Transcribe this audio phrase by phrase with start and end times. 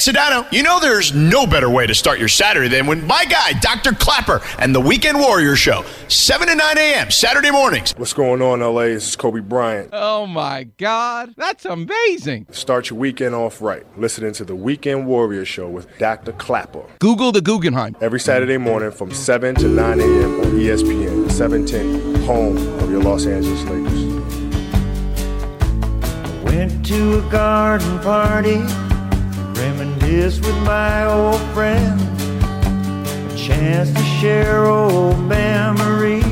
[0.00, 0.50] it's Sedano.
[0.52, 3.92] You know there's no better way to start your Saturday than when my guy, Dr.
[3.92, 7.10] Clapper, and the Weekend Warrior Show, 7 to 9 a.m.
[7.10, 7.92] Saturday mornings.
[7.96, 8.84] What's going on, LA?
[8.84, 9.90] This is Kobe Bryant.
[9.92, 12.46] Oh my God, that's amazing.
[12.50, 13.84] Start your weekend off right.
[13.98, 16.32] Listening to the Weekend Warrior Show with Dr.
[16.32, 16.82] Clapper.
[16.98, 17.96] Google the Guggenheim.
[18.00, 20.40] Every Saturday morning from 7 to 9 a.m.
[20.40, 24.00] on ESPN, 710, home of your Los Angeles Lakers.
[26.44, 28.60] Went to a garden party,
[29.60, 32.02] reminisce with my old friends.
[33.32, 36.24] A chance to share old memories,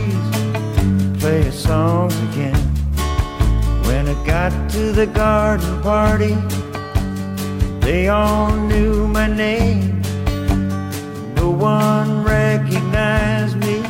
[1.20, 2.56] play songs again.
[3.86, 6.34] When I got to the garden party,
[7.80, 10.00] they all knew my name.
[11.34, 13.80] No one recognized me.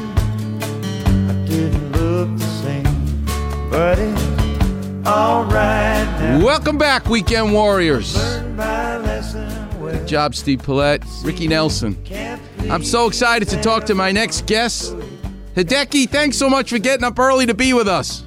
[1.30, 6.44] I didn't look the same, but it's alright now.
[6.44, 8.16] Welcome back, Weekend Warriors.
[10.08, 12.02] Job, Steve Paulette, Ricky Nelson.
[12.70, 14.94] I'm so excited to talk to my next guest.
[15.54, 18.24] Hideki, thanks so much for getting up early to be with us.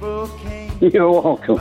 [0.80, 1.58] You're welcome.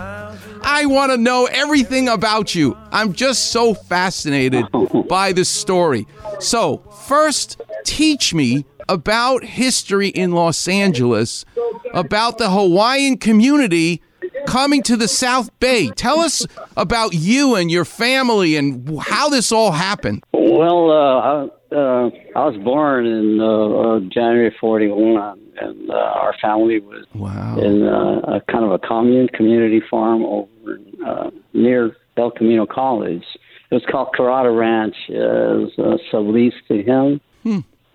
[0.66, 2.76] I want to know everything about you.
[2.92, 4.66] I'm just so fascinated
[5.08, 6.08] by this story.
[6.40, 11.46] So, first, teach me about history in Los Angeles,
[11.94, 14.02] about the Hawaiian community
[14.46, 15.90] coming to the South Bay.
[15.90, 16.46] Tell us
[16.78, 20.24] about you and your family and how this all happened.
[20.34, 26.36] Well, uh, I, uh, I was born in uh, uh, January 41, and uh, our
[26.42, 27.58] family was Wow.
[27.58, 33.24] in uh, a kind of a commune community farm over uh, near El Camino College.
[33.72, 34.96] It was called Carrata Ranch.
[35.10, 37.20] Uh, it was uh, subleased to him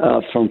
[0.01, 0.51] uh, from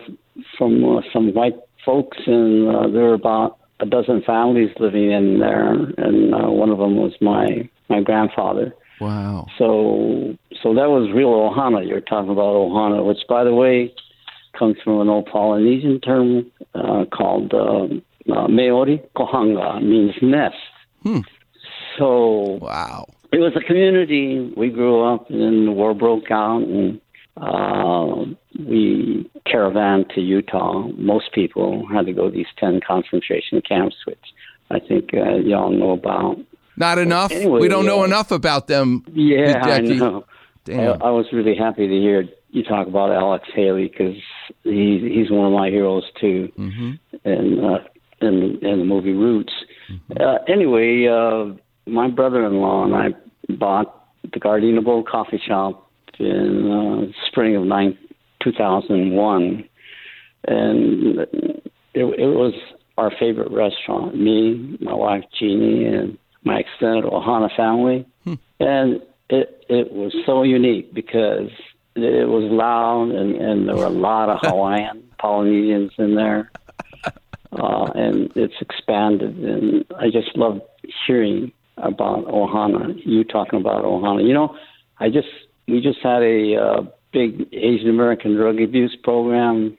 [0.58, 5.40] from uh, some white folks, and uh, there were about a dozen families living in
[5.40, 8.74] there, and uh, one of them was my my grandfather.
[9.00, 9.46] Wow.
[9.60, 11.88] So, so that was real Ohana.
[11.88, 13.94] You're talking about Ohana, which, by the way,
[14.58, 20.56] comes from an old Polynesian term uh, called um uh, Maori Kohanga, means nest.
[21.04, 21.20] Hmm.
[21.98, 23.06] So Wow.
[23.32, 24.52] it was a community.
[24.58, 27.00] We grew up, and the war broke out, and
[27.42, 28.26] uh,
[28.60, 30.88] we caravaned to Utah.
[30.98, 34.20] Most people had to go to these ten concentration camps, which
[34.72, 36.38] I think uh, y'all know about.
[36.76, 37.32] Not enough?
[37.32, 39.04] Anyway, we don't know uh, enough about them.
[39.14, 40.26] Yeah, I know.
[40.66, 41.02] Damn.
[41.02, 44.16] I, I was really happy to hear you talk about Alex Haley because
[44.64, 46.92] he's he's one of my heroes too, Mm-hmm.
[47.26, 47.80] and uh,
[48.22, 49.54] in in the movie Roots.
[50.20, 51.54] Uh, anyway, uh,
[51.90, 55.87] my brother-in-law and I bought the Gardena Bowl Coffee Shop
[56.20, 57.98] in uh, spring of nine,
[58.44, 59.68] 2001,
[60.48, 61.30] and it,
[61.94, 62.54] it was
[62.98, 64.16] our favorite restaurant.
[64.20, 68.06] Me, my wife Jeannie, and my extended Ohana family,
[68.60, 71.50] and it it was so unique because
[71.96, 76.52] it was loud and, and there were a lot of Hawaiian Polynesians in there,
[77.52, 79.38] uh, and it's expanded.
[79.38, 80.62] And I just love
[81.06, 82.96] hearing about Ohana.
[83.06, 84.26] You talking about Ohana?
[84.26, 84.56] You know,
[85.00, 85.28] I just
[85.68, 89.78] we just had a uh, big Asian American drug abuse program,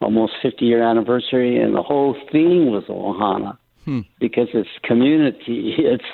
[0.00, 3.56] almost 50 year anniversary, and the whole theme was Ohana
[4.20, 5.74] because it's community.
[5.78, 6.04] It's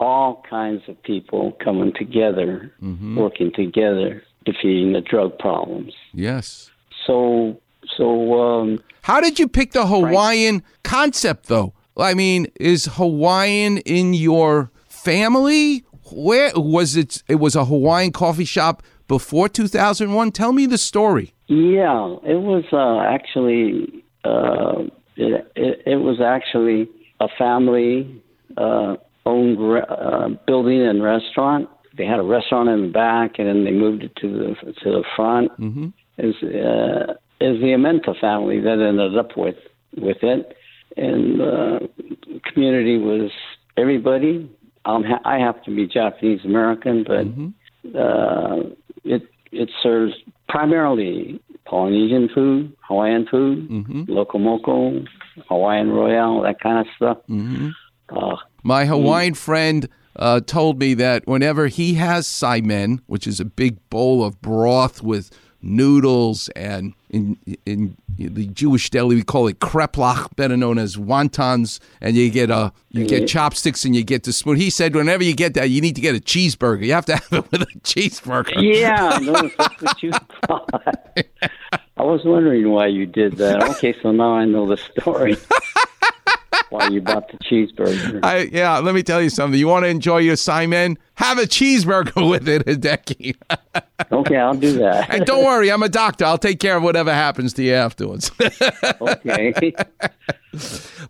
[0.00, 2.72] all kinds of people coming together,
[3.16, 5.92] working together, defeating the drug problems.
[6.12, 6.70] Yes.
[7.06, 7.60] So,
[7.96, 11.74] so um, How did you pick the Hawaiian concept, though?
[11.96, 15.84] I mean, is Hawaiian in your family?
[16.12, 17.22] Where was it?
[17.28, 20.32] It was a Hawaiian coffee shop before 2001.
[20.32, 21.34] Tell me the story.
[21.48, 24.84] yeah, it was uh, actually uh,
[25.16, 26.88] it, it, it was actually
[27.20, 28.22] a family
[28.56, 31.68] uh, owned re- uh, building and restaurant.
[31.96, 34.90] They had a restaurant in the back, and then they moved it to the to
[34.90, 35.52] the front.
[35.60, 35.88] Mm-hmm.
[36.18, 39.56] Is uh, is the Amenta family that ended up with
[39.96, 40.56] with it,
[40.96, 43.30] and uh, the community was
[43.76, 44.50] everybody.
[44.84, 48.62] Um, ha- I happen to be Japanese American, but uh,
[49.04, 49.22] it
[49.52, 50.12] it serves
[50.48, 53.68] primarily Polynesian food, Hawaiian food,
[54.08, 55.02] loco moco,
[55.48, 57.18] Hawaiian royale, that kind of stuff.
[58.10, 63.44] Uh, My Hawaiian friend uh, told me that whenever he has saimin, which is a
[63.44, 65.30] big bowl of broth with
[65.64, 71.80] noodles and in in the Jewish deli we call it kreplach, better known as wontons,
[72.00, 73.28] and you get a you get mm.
[73.28, 74.56] chopsticks and you get the spoon.
[74.56, 76.84] He said whenever you get that, you need to get a cheeseburger.
[76.84, 78.52] You have to have it with a cheeseburger.
[78.60, 80.12] yeah, no, that's what you
[80.46, 80.68] thought.
[81.96, 83.62] I was wondering why you did that.
[83.70, 85.36] Okay, so now I know the story.
[86.74, 88.20] why you bought the cheeseburger.
[88.22, 89.58] I, yeah, let me tell you something.
[89.58, 90.96] You want to enjoy your saimin?
[91.14, 93.36] Have a cheeseburger with it, Hideki.
[94.10, 95.08] Okay, I'll do that.
[95.08, 96.24] and don't worry, I'm a doctor.
[96.24, 98.30] I'll take care of whatever happens to you afterwards.
[99.00, 99.72] okay.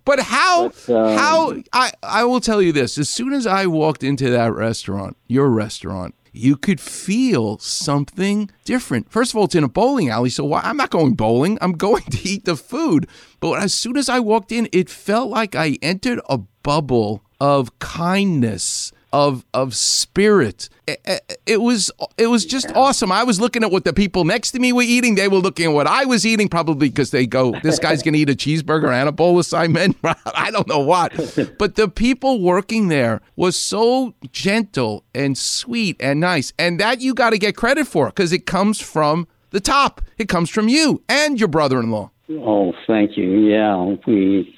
[0.04, 2.98] But how But, um, how I I will tell you this.
[2.98, 9.10] As soon as I walked into that restaurant, your restaurant, you could feel something different.
[9.10, 11.56] First of all, it's in a bowling alley, so why, I'm not going bowling.
[11.60, 13.06] I'm going to eat the food.
[13.40, 17.78] But as soon as I walked in, it felt like I entered a bubble of
[17.78, 20.68] kindness, of of spirit.
[20.88, 21.00] It,
[21.46, 23.10] it- was it was just awesome.
[23.12, 25.14] I was looking at what the people next to me were eating.
[25.14, 28.14] They were looking at what I was eating, probably because they go, "This guy's going
[28.14, 29.94] to eat a cheeseburger and a bowl of saimin."
[30.34, 31.12] I don't know what,
[31.58, 37.14] but the people working there was so gentle and sweet and nice, and that you
[37.14, 40.02] got to get credit for because it comes from the top.
[40.18, 42.10] It comes from you and your brother-in-law.
[42.30, 43.38] Oh, thank you.
[43.48, 44.53] Yeah, we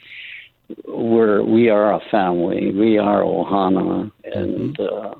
[0.86, 2.72] we're we are a family.
[2.72, 5.14] We are Ohana, and uh,